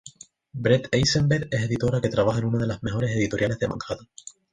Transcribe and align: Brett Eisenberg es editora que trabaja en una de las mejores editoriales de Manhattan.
Brett 0.63 0.89
Eisenberg 0.95 1.45
es 1.51 1.61
editora 1.61 2.01
que 2.01 2.09
trabaja 2.09 2.39
en 2.39 2.45
una 2.45 2.57
de 2.57 2.65
las 2.65 2.81
mejores 2.81 3.15
editoriales 3.15 3.59
de 3.59 3.67
Manhattan. 3.67 4.07